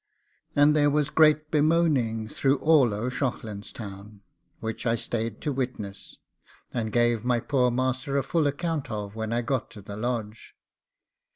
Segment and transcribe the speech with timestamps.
[0.55, 4.21] And there was great bemoaning through all O'Shaughlin's Town,
[4.59, 6.17] which I stayed to witness,
[6.73, 10.55] and gave my poor master a full account of when I got to the Lodge.